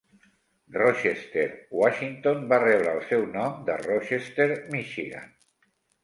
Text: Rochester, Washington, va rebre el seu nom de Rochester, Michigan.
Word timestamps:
Rochester, 0.75 1.43
Washington, 1.79 2.41
va 2.53 2.57
rebre 2.63 2.93
el 2.99 3.03
seu 3.09 3.25
nom 3.35 3.59
de 3.67 3.75
Rochester, 3.83 4.47
Michigan. 4.77 5.29